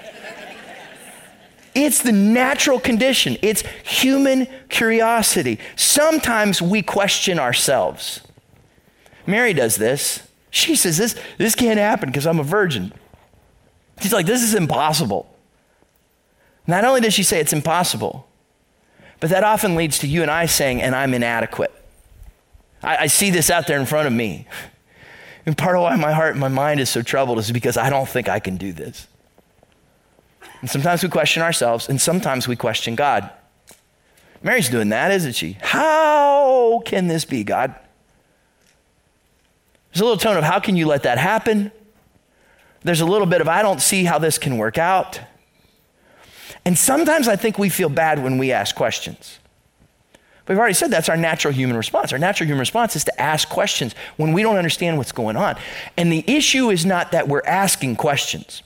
[1.74, 5.60] It's the natural condition, it's human curiosity.
[5.76, 8.22] Sometimes we question ourselves.
[9.28, 10.26] Mary does this.
[10.52, 12.94] She says, This, this can't happen because I'm a virgin.
[14.02, 15.30] She's like, This is impossible.
[16.66, 18.26] Not only does she say it's impossible,
[19.20, 21.74] but that often leads to you and I saying, And I'm inadequate.
[22.84, 24.48] I, I see this out there in front of me.
[25.46, 27.90] And part of why my heart and my mind is so troubled is because I
[27.90, 29.08] don't think I can do this.
[30.62, 33.30] And sometimes we question ourselves, and sometimes we question God.
[34.42, 35.58] Mary's doing that, isn't she?
[35.62, 37.76] How can this be, God?
[39.92, 41.72] There's a little tone of how can you let that happen?
[42.84, 45.20] There's a little bit of I don't see how this can work out.
[46.66, 49.40] And sometimes I think we feel bad when we ask questions.
[50.48, 52.14] We've already said that's our natural human response.
[52.14, 55.58] Our natural human response is to ask questions when we don't understand what's going on.
[55.98, 58.62] And the issue is not that we're asking questions.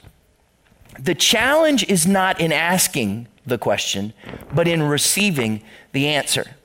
[1.00, 4.13] The challenge is not in asking the question,
[4.54, 5.62] but in receiving
[5.94, 6.56] the answer.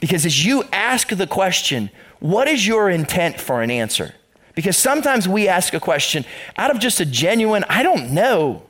[0.00, 4.14] Because as you ask the question, what is your intent for an answer?
[4.54, 6.24] Because sometimes we ask a question
[6.56, 8.65] out of just a genuine, I don't know.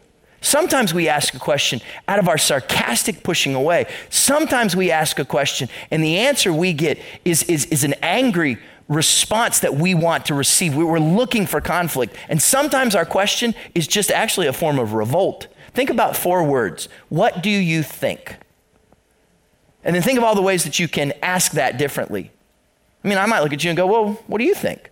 [0.47, 3.87] Sometimes we ask a question out of our sarcastic pushing away.
[4.11, 8.57] Sometimes we ask a question, and the answer we get is, is, is an angry
[8.87, 10.77] response that we want to receive.
[10.77, 12.15] We're looking for conflict.
[12.29, 15.49] And sometimes our question is just actually a form of revolt.
[15.75, 18.37] Think about four words What do you think?
[19.83, 22.31] And then think of all the ways that you can ask that differently.
[23.03, 24.91] I mean, I might look at you and go, Well, what do you think?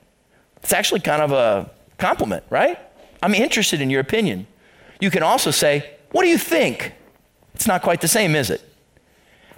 [0.64, 2.76] It's actually kind of a compliment, right?
[3.22, 4.48] I'm interested in your opinion.
[5.04, 6.94] You can also say, What do you think?
[7.54, 8.62] It's not quite the same, is it?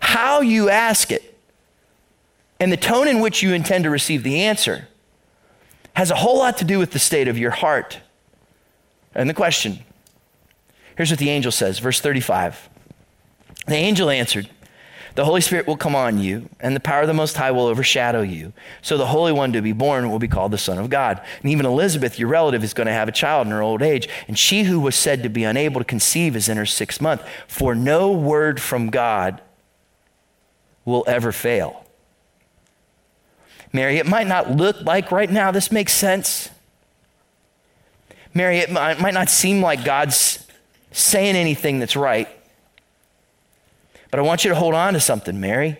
[0.01, 1.39] How you ask it
[2.59, 4.89] and the tone in which you intend to receive the answer
[5.95, 8.01] has a whole lot to do with the state of your heart
[9.15, 9.79] and the question.
[10.97, 12.69] Here's what the angel says, verse 35.
[13.69, 14.51] The angel answered,
[15.17, 17.67] The Holy Spirit will come on you, and the power of the Most High will
[17.67, 18.53] overshadow you.
[18.83, 21.23] So the Holy One to be born will be called the Son of God.
[21.43, 24.11] And even Elizabeth, your relative, is going to have a child in her old age.
[24.29, 27.27] And she who was said to be unable to conceive is in her sixth month.
[27.49, 29.41] For no word from God
[30.85, 31.87] will ever fail.
[33.73, 36.51] Mary, it might not look like right now this makes sense.
[38.35, 40.47] Mary, it might not seem like God's
[40.93, 42.29] saying anything that's right.
[44.11, 45.79] But I want you to hold on to something, Mary,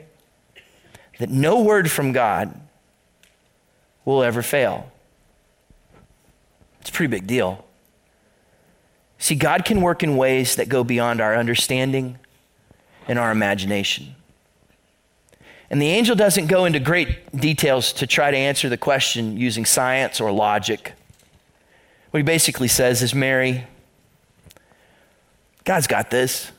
[1.19, 2.61] that no word from God
[4.05, 4.91] will ever fail.
[6.81, 7.65] It's a pretty big deal.
[9.19, 12.19] See, God can work in ways that go beyond our understanding
[13.09, 14.15] and our imagination.
[15.71, 19.65] And the angel doesn't go into great details to try to answer the question using
[19.65, 20.93] science or logic.
[22.11, 23.67] What he basically says is Mary,
[25.65, 26.53] God's got this.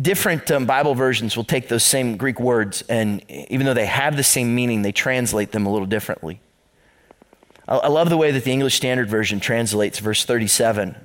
[0.00, 4.16] Different um, Bible versions will take those same Greek words, and even though they have
[4.16, 6.40] the same meaning, they translate them a little differently.
[7.66, 10.96] I, I love the way that the English Standard Version translates verse 37.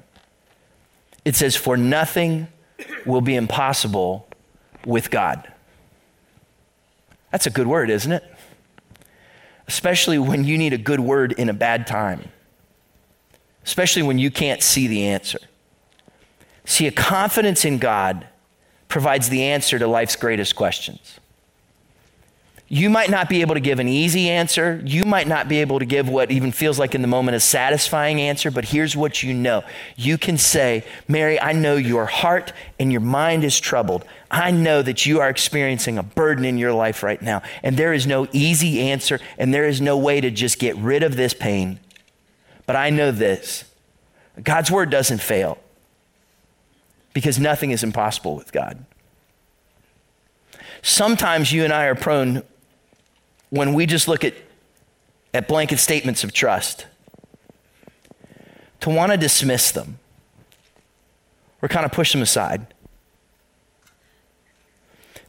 [1.24, 2.48] It says, For nothing
[3.06, 4.28] will be impossible
[4.86, 5.52] with God.
[7.32, 8.24] That's a good word, isn't it?
[9.68, 12.30] Especially when you need a good word in a bad time,
[13.66, 15.40] especially when you can't see the answer.
[16.66, 18.28] See, a confidence in God
[18.92, 21.20] provides the answer to life's greatest questions.
[22.68, 24.82] You might not be able to give an easy answer.
[24.86, 27.42] You might not be able to give what even feels like in the moment a
[27.42, 29.64] satisfying answer, but here's what you know.
[29.98, 34.06] You can say, Mary, I know your heart and your mind is troubled.
[34.30, 37.92] I know that you are experiencing a burden in your life right now, and there
[37.92, 41.34] is no easy answer, and there is no way to just get rid of this
[41.34, 41.78] pain.
[42.66, 43.66] But I know this
[44.42, 45.58] God's word doesn't fail
[47.14, 48.86] because nothing is impossible with God.
[50.82, 52.44] Sometimes you and I are prone
[53.50, 54.34] when we just look at,
[55.34, 56.86] at blanket statements of trust
[58.80, 60.00] to want to dismiss them
[61.62, 62.66] or kind of push them aside.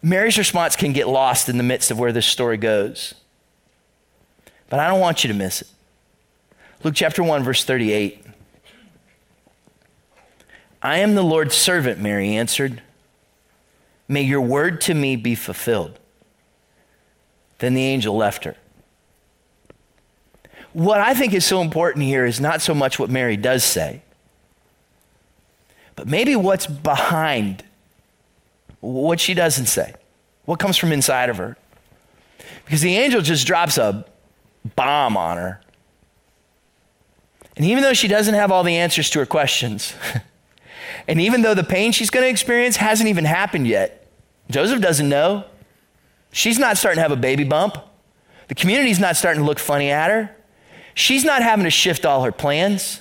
[0.02, 3.14] Mary's response can get lost in the midst of where this story goes.
[4.68, 5.68] But I don't want you to miss it.
[6.82, 8.21] Luke chapter 1, verse 38.
[10.82, 12.82] I am the Lord's servant, Mary answered.
[14.08, 15.98] May your word to me be fulfilled.
[17.58, 18.56] Then the angel left her.
[20.72, 24.02] What I think is so important here is not so much what Mary does say,
[25.94, 27.62] but maybe what's behind
[28.80, 29.94] what she doesn't say,
[30.46, 31.56] what comes from inside of her.
[32.64, 34.04] Because the angel just drops a
[34.74, 35.60] bomb on her.
[37.56, 39.94] And even though she doesn't have all the answers to her questions,
[41.08, 44.06] and even though the pain she's going to experience hasn't even happened yet,
[44.50, 45.44] Joseph doesn't know.
[46.32, 47.76] She's not starting to have a baby bump.
[48.48, 50.36] The community's not starting to look funny at her.
[50.94, 53.00] She's not having to shift all her plans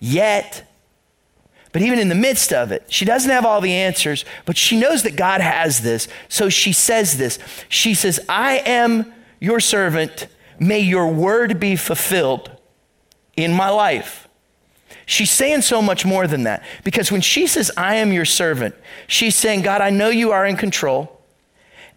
[0.00, 0.64] yet.
[1.72, 4.78] But even in the midst of it, she doesn't have all the answers, but she
[4.78, 6.08] knows that God has this.
[6.28, 7.38] So she says this.
[7.68, 10.28] She says, I am your servant.
[10.58, 12.50] May your word be fulfilled
[13.36, 14.27] in my life.
[15.08, 18.74] She's saying so much more than that because when she says, I am your servant,
[19.06, 21.18] she's saying, God, I know you are in control.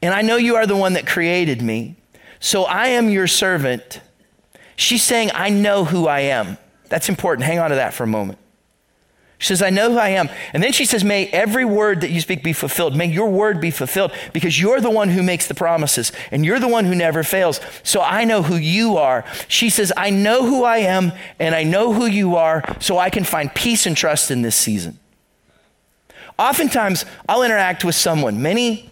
[0.02, 1.97] And I know you are the one that created me.
[2.39, 4.00] So I am your servant.
[4.78, 6.58] She's saying, I know who I am.
[6.88, 7.45] That's important.
[7.45, 8.39] Hang on to that for a moment.
[9.41, 10.30] She says, I know who I am.
[10.54, 12.95] And then she says, May every word that you speak be fulfilled.
[12.95, 16.60] May your word be fulfilled because you're the one who makes the promises and you're
[16.60, 17.60] the one who never fails.
[17.82, 19.25] So I know who you are.
[19.47, 23.10] She says, I know who I am and I know who you are so I
[23.10, 24.99] can find peace and trust in this season.
[26.38, 28.43] Oftentimes, I'll interact with someone.
[28.43, 28.90] Many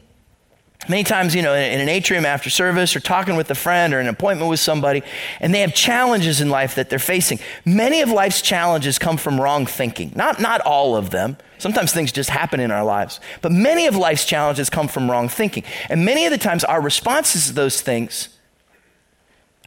[0.87, 3.99] Many times, you know, in an atrium after service or talking with a friend or
[3.99, 5.03] an appointment with somebody,
[5.39, 7.39] and they have challenges in life that they're facing.
[7.65, 10.13] Many of life's challenges come from wrong thinking.
[10.15, 11.37] Not, not all of them.
[11.57, 13.19] Sometimes things just happen in our lives.
[13.41, 15.63] But many of life's challenges come from wrong thinking.
[15.89, 18.29] And many of the times, our responses to those things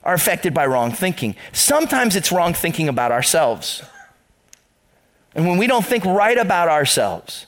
[0.03, 1.37] are affected by wrong thinking.
[1.53, 3.83] Sometimes it's wrong thinking about ourselves.
[5.35, 7.47] And when we don't think right about ourselves,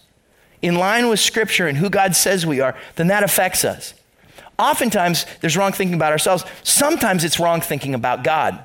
[0.64, 3.92] in line with Scripture and who God says we are, then that affects us.
[4.59, 6.44] Oftentimes, there's wrong thinking about ourselves.
[6.62, 8.64] Sometimes it's wrong thinking about God.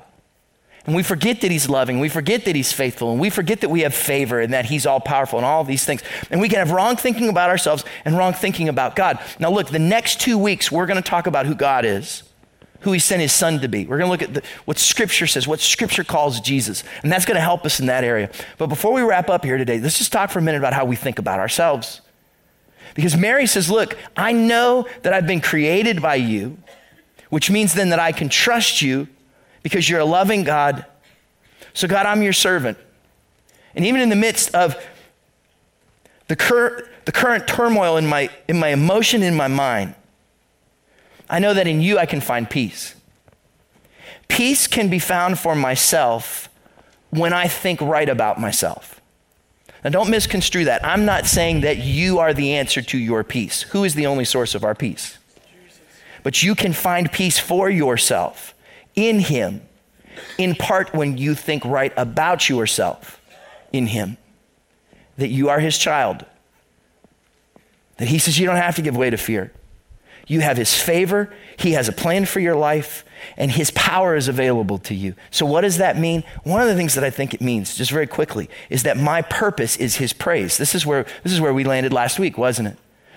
[0.86, 3.68] And we forget that He's loving, we forget that He's faithful, and we forget that
[3.68, 6.02] we have favor and that He's all powerful and all these things.
[6.30, 9.18] And we can have wrong thinking about ourselves and wrong thinking about God.
[9.38, 12.22] Now, look, the next two weeks, we're going to talk about who God is,
[12.80, 13.86] who He sent His Son to be.
[13.86, 16.84] We're going to look at the, what Scripture says, what Scripture calls Jesus.
[17.02, 18.30] And that's going to help us in that area.
[18.58, 20.84] But before we wrap up here today, let's just talk for a minute about how
[20.84, 22.00] we think about ourselves.
[22.94, 26.58] Because Mary says, Look, I know that I've been created by you,
[27.28, 29.08] which means then that I can trust you
[29.62, 30.84] because you're a loving God.
[31.72, 32.78] So, God, I'm your servant.
[33.74, 34.76] And even in the midst of
[36.26, 39.94] the, cur- the current turmoil in my, in my emotion, in my mind,
[41.30, 42.96] I know that in you I can find peace.
[44.28, 46.48] Peace can be found for myself
[47.10, 49.00] when I think right about myself.
[49.82, 50.84] Now, don't misconstrue that.
[50.84, 53.62] I'm not saying that you are the answer to your peace.
[53.62, 55.18] Who is the only source of our peace?
[55.34, 55.80] Jesus.
[56.22, 58.54] But you can find peace for yourself
[58.94, 59.62] in Him,
[60.36, 63.20] in part when you think right about yourself
[63.72, 64.18] in Him,
[65.16, 66.26] that you are His child,
[67.96, 69.52] that He says you don't have to give way to fear.
[70.30, 73.04] You have His favor, He has a plan for your life,
[73.36, 75.16] and His power is available to you.
[75.32, 76.22] So, what does that mean?
[76.44, 79.22] One of the things that I think it means, just very quickly, is that my
[79.22, 80.56] purpose is His praise.
[80.56, 82.76] This is where, this is where we landed last week, wasn't it?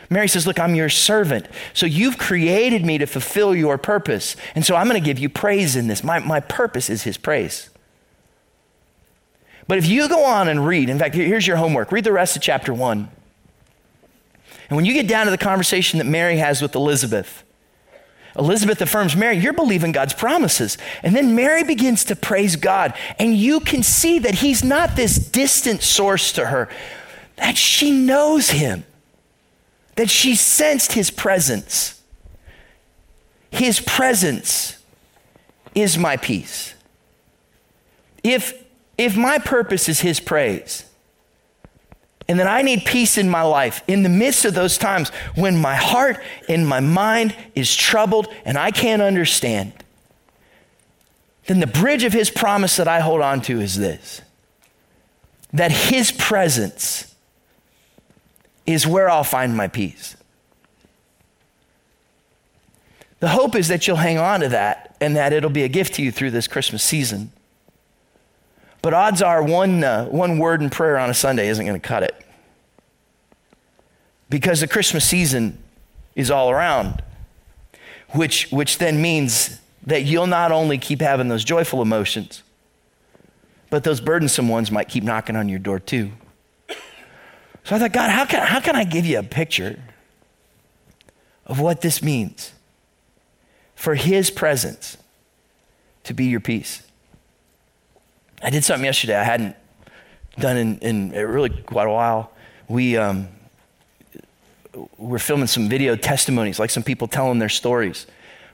[0.09, 1.45] Mary says, Look, I'm your servant.
[1.75, 4.35] So you've created me to fulfill your purpose.
[4.55, 6.03] And so I'm going to give you praise in this.
[6.03, 7.69] My, my purpose is his praise.
[9.67, 12.35] But if you go on and read, in fact, here's your homework read the rest
[12.35, 13.09] of chapter one.
[14.73, 17.43] And when you get down to the conversation that Mary has with Elizabeth,
[18.35, 20.79] Elizabeth affirms, Mary, you're believing God's promises.
[21.03, 22.95] And then Mary begins to praise God.
[23.19, 26.69] And you can see that he's not this distant source to her,
[27.35, 28.83] that she knows him,
[29.95, 32.01] that she sensed his presence.
[33.51, 34.77] His presence
[35.75, 36.73] is my peace.
[38.23, 38.65] If,
[38.97, 40.85] if my purpose is his praise,
[42.27, 45.57] and that I need peace in my life in the midst of those times when
[45.57, 49.73] my heart and my mind is troubled and I can't understand.
[51.47, 54.21] Then the bridge of his promise that I hold on to is this
[55.51, 57.13] that his presence
[58.65, 60.15] is where I'll find my peace.
[63.19, 65.93] The hope is that you'll hang on to that and that it'll be a gift
[65.95, 67.31] to you through this Christmas season.
[68.83, 71.87] But odds are one, uh, one word in prayer on a Sunday isn't going to
[71.87, 72.13] cut it.
[74.29, 75.57] Because the Christmas season
[76.15, 77.01] is all around,
[78.09, 82.43] which, which then means that you'll not only keep having those joyful emotions,
[83.69, 86.11] but those burdensome ones might keep knocking on your door too.
[87.63, 89.79] So I thought, God, how can, how can I give you a picture
[91.45, 92.51] of what this means
[93.75, 94.97] for His presence
[96.03, 96.83] to be your peace?
[98.43, 99.55] I did something yesterday I hadn't
[100.37, 102.33] done in, in really quite a while.
[102.67, 103.29] We um,
[104.97, 108.05] were filming some video testimonies, like some people telling their stories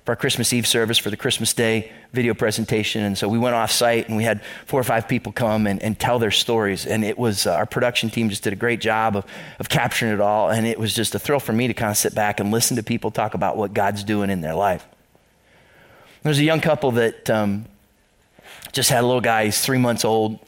[0.06, 3.04] for our Christmas Eve service, for the Christmas Day video presentation.
[3.04, 5.82] And so we went off site and we had four or five people come and,
[5.82, 6.86] and tell their stories.
[6.86, 9.26] And it was, uh, our production team just did a great job of,
[9.58, 10.52] of capturing it all.
[10.52, 12.78] And it was just a thrill for me to kind of sit back and listen
[12.78, 14.86] to people talk about what God's doing in their life.
[16.22, 17.66] There's a young couple that um,
[18.72, 20.40] just had a little guy, he's three months old.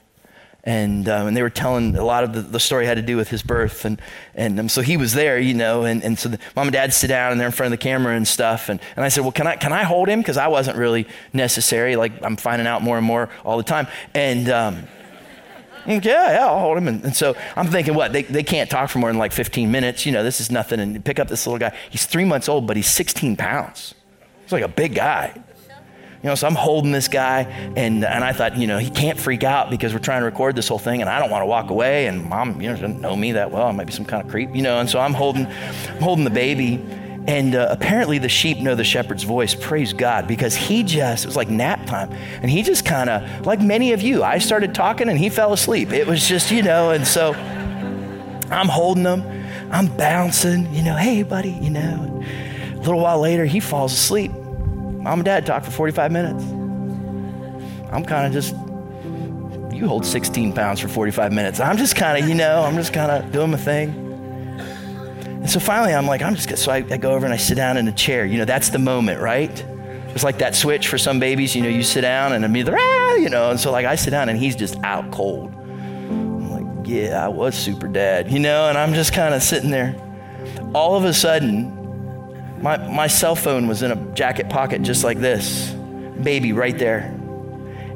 [0.63, 3.17] And, um, and they were telling a lot of the, the, story had to do
[3.17, 3.83] with his birth.
[3.83, 3.99] And,
[4.35, 5.85] and um, so he was there, you know.
[5.85, 7.83] And, and so the, mom and dad sit down and they're in front of the
[7.83, 8.69] camera and stuff.
[8.69, 10.19] And, and I said, Well, can I, can I hold him?
[10.19, 11.95] Because I wasn't really necessary.
[11.95, 13.87] Like, I'm finding out more and more all the time.
[14.13, 14.87] And, um,
[15.87, 16.87] yeah, yeah, I'll hold him.
[16.87, 18.13] And, and, so I'm thinking, what?
[18.13, 20.05] They, they can't talk for more than like 15 minutes.
[20.05, 20.79] You know, this is nothing.
[20.79, 21.75] And pick up this little guy.
[21.89, 23.95] He's three months old, but he's 16 pounds.
[24.43, 25.41] He's like a big guy.
[26.23, 27.43] You know, so I'm holding this guy,
[27.75, 30.55] and, and I thought, you know, he can't freak out because we're trying to record
[30.55, 32.05] this whole thing, and I don't want to walk away.
[32.05, 33.65] And mom, you know, doesn't know me that well.
[33.65, 34.79] I might be some kind of creep, you know.
[34.79, 36.75] And so I'm holding, I'm holding the baby,
[37.25, 39.55] and uh, apparently the sheep know the shepherd's voice.
[39.55, 42.11] Praise God, because he just it was like nap time,
[42.43, 44.23] and he just kind of like many of you.
[44.23, 45.91] I started talking, and he fell asleep.
[45.91, 47.33] It was just, you know, and so
[48.51, 49.23] I'm holding him,
[49.71, 52.23] I'm bouncing, you know, hey buddy, you know.
[52.73, 54.31] A little while later, he falls asleep.
[55.01, 56.43] Mom and dad talk for 45 minutes.
[57.91, 58.53] I'm kind of just,
[59.73, 61.59] you hold 16 pounds for 45 minutes.
[61.59, 63.89] I'm just kind of, you know, I'm just kind of doing my thing.
[65.25, 67.55] And so finally, I'm like, I'm just, so I, I go over and I sit
[67.55, 68.27] down in a chair.
[68.27, 69.65] You know, that's the moment, right?
[70.13, 73.15] It's like that switch for some babies, you know, you sit down and immediately, ah,
[73.15, 75.51] you know, and so like I sit down and he's just out cold.
[75.55, 79.71] I'm like, yeah, I was super dad, you know, and I'm just kind of sitting
[79.71, 79.95] there.
[80.75, 81.80] All of a sudden,
[82.61, 85.71] my, my cell phone was in a jacket pocket just like this,
[86.21, 87.17] baby right there.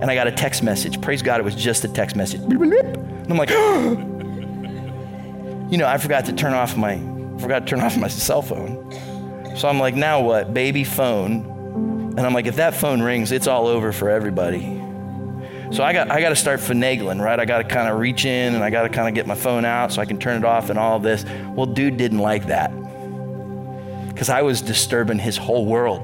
[0.01, 0.99] And I got a text message.
[1.01, 2.41] Praise God, it was just a text message.
[2.41, 3.49] And I'm like,
[5.71, 6.97] you know, I forgot to turn off my
[7.39, 8.91] forgot to turn off my cell phone.
[9.55, 10.53] So I'm like, now what?
[10.53, 11.45] Baby phone.
[12.17, 14.81] And I'm like, if that phone rings, it's all over for everybody.
[15.71, 17.39] So I got I got to start finagling, right?
[17.39, 19.35] I got to kind of reach in and I got to kind of get my
[19.35, 21.25] phone out so I can turn it off and all this.
[21.49, 22.71] Well, dude didn't like that
[24.15, 26.01] because I was disturbing his whole world.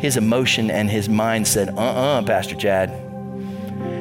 [0.00, 2.90] His emotion and his mind said, "Uh-uh, Pastor Chad."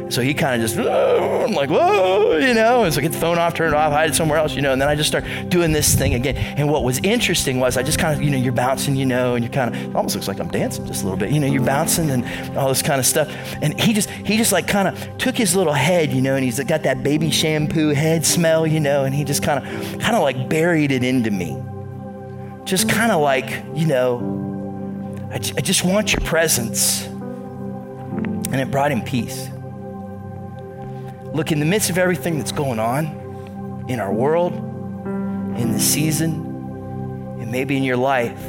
[0.09, 3.37] So he kind of just, I'm like, whoa, you know, and so get the phone
[3.37, 5.23] off, turn it off, hide it somewhere else, you know, and then I just start
[5.47, 6.35] doing this thing again.
[6.35, 9.35] And what was interesting was I just kind of, you know, you're bouncing, you know,
[9.35, 11.47] and you're kind of, almost looks like I'm dancing just a little bit, you know,
[11.47, 13.33] you're bouncing and all this kind of stuff.
[13.61, 16.43] And he just, he just like kind of took his little head, you know, and
[16.43, 20.17] he's got that baby shampoo head smell, you know, and he just kind of, kind
[20.17, 21.57] of like buried it into me.
[22.63, 27.05] Just kind of like, you know, I, I just want your presence.
[27.05, 29.49] And it brought him peace.
[31.33, 36.33] Look, in the midst of everything that's going on in our world, in the season,
[37.39, 38.41] and maybe in your life,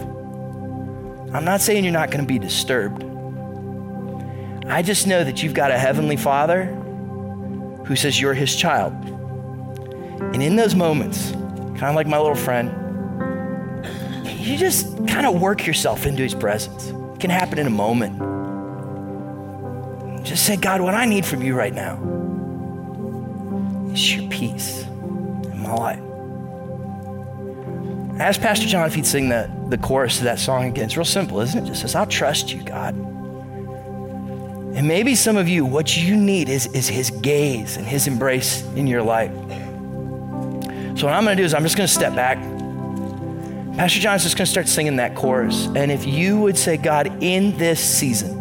[1.32, 3.04] I'm not saying you're not going to be disturbed.
[4.66, 6.64] I just know that you've got a heavenly father
[7.86, 8.92] who says you're his child.
[10.34, 12.70] And in those moments, kind of like my little friend,
[14.42, 16.88] you just kind of work yourself into his presence.
[16.88, 18.18] It can happen in a moment.
[20.24, 21.94] Just say, God, what I need from you right now
[23.92, 26.00] is your peace in my life.
[28.20, 30.84] I asked Pastor John if he'd sing the, the chorus to that song again.
[30.84, 31.66] It's real simple, isn't it?
[31.66, 32.94] Just says, I'll trust you, God.
[34.74, 38.62] And maybe some of you, what you need is, is his gaze and his embrace
[38.76, 39.32] in your life.
[40.98, 42.38] So what I'm going to do is I'm just going to step back.
[43.76, 45.66] Pastor John is just going to start singing that chorus.
[45.74, 48.38] And if you would say, God, in this season,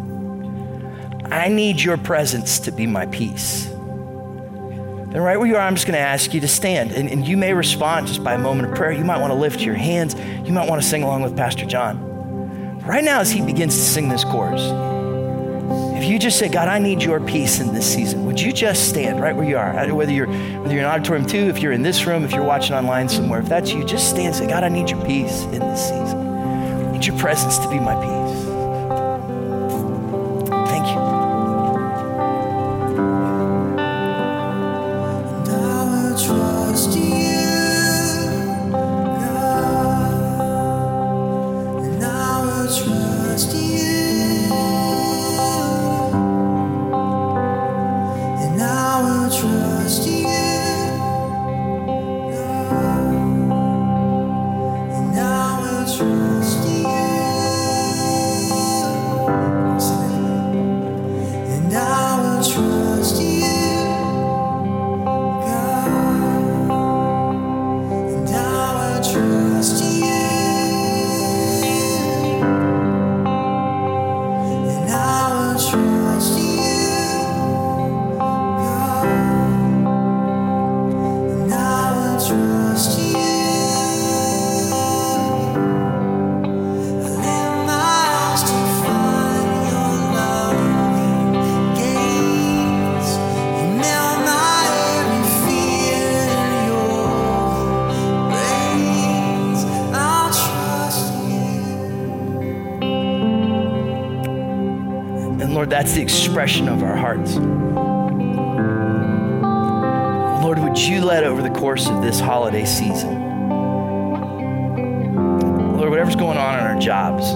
[1.32, 3.64] I need your presence to be my peace.
[3.64, 6.92] Then, right where you are, I'm just going to ask you to stand.
[6.92, 8.92] And, and you may respond just by a moment of prayer.
[8.92, 10.14] You might want to lift your hands.
[10.46, 12.78] You might want to sing along with Pastor John.
[12.80, 14.60] Right now, as he begins to sing this chorus,
[16.02, 18.88] if you just say, God, I need your peace in this season, would you just
[18.88, 19.78] stand right where you are?
[19.78, 22.42] Uh, whether you're, whether you're in auditorium two, if you're in this room, if you're
[22.42, 25.42] watching online somewhere, if that's you, just stand and say, God, I need your peace
[25.44, 26.18] in this season.
[26.18, 28.21] I need your presence to be my peace.
[105.82, 107.34] That's the expression of our hearts.
[110.44, 113.20] Lord, would you let over the course of this holiday season,
[115.76, 117.32] Lord, whatever's going on in our jobs,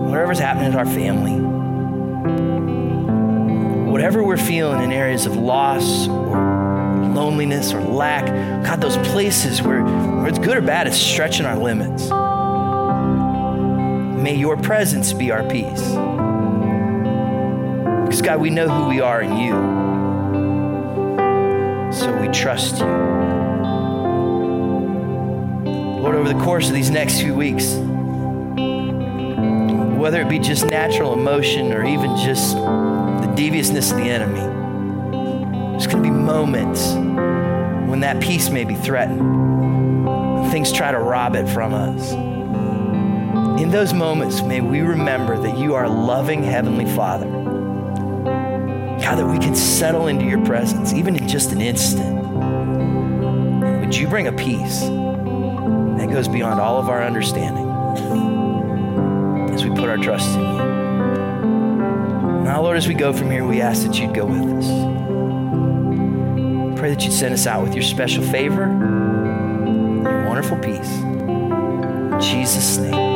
[0.00, 1.36] whatever's happening in our family,
[3.92, 6.36] whatever we're feeling in areas of loss or
[7.14, 8.26] loneliness or lack,
[8.66, 12.10] God, those places where, where it's good or bad, it's stretching our limits.
[14.20, 15.94] May your presence be our peace.
[18.24, 19.52] God, we know who we are in you.
[21.92, 22.86] So we trust you.
[26.00, 27.74] Lord, over the course of these next few weeks,
[30.00, 34.40] whether it be just natural emotion or even just the deviousness of the enemy,
[35.72, 39.20] there's going to be moments when that peace may be threatened.
[40.50, 42.12] Things try to rob it from us.
[43.60, 47.43] In those moments, may we remember that you are a loving Heavenly Father.
[49.04, 52.26] God, that we can settle into your presence, even in just an instant.
[53.80, 57.68] Would you bring a peace that goes beyond all of our understanding
[59.52, 60.56] as we put our trust in you?
[62.44, 64.68] Now, Lord, as we go from here, we ask that you'd go with us.
[66.80, 70.96] Pray that you'd send us out with your special favor, your wonderful peace.
[70.96, 73.13] In Jesus' name.